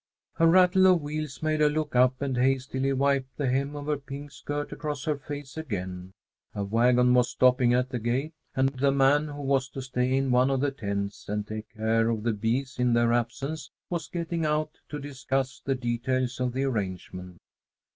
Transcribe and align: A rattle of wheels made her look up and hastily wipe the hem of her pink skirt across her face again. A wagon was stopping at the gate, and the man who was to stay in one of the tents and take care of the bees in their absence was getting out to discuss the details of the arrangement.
A 0.39 0.47
rattle 0.47 0.87
of 0.87 0.99
wheels 1.03 1.43
made 1.43 1.59
her 1.59 1.69
look 1.69 1.95
up 1.95 2.23
and 2.23 2.35
hastily 2.35 2.91
wipe 2.91 3.27
the 3.37 3.47
hem 3.47 3.75
of 3.75 3.85
her 3.85 3.97
pink 3.99 4.31
skirt 4.31 4.71
across 4.71 5.03
her 5.05 5.15
face 5.19 5.57
again. 5.57 6.11
A 6.55 6.63
wagon 6.63 7.13
was 7.13 7.29
stopping 7.29 7.75
at 7.75 7.89
the 7.89 7.99
gate, 7.99 8.33
and 8.55 8.69
the 8.69 8.91
man 8.91 9.27
who 9.27 9.43
was 9.43 9.69
to 9.69 9.81
stay 9.83 10.17
in 10.17 10.31
one 10.31 10.49
of 10.49 10.59
the 10.59 10.71
tents 10.71 11.29
and 11.29 11.45
take 11.45 11.69
care 11.75 12.09
of 12.09 12.23
the 12.23 12.33
bees 12.33 12.79
in 12.79 12.93
their 12.93 13.13
absence 13.13 13.69
was 13.91 14.07
getting 14.07 14.43
out 14.43 14.71
to 14.89 14.97
discuss 14.97 15.61
the 15.63 15.75
details 15.75 16.39
of 16.39 16.53
the 16.53 16.63
arrangement. 16.63 17.37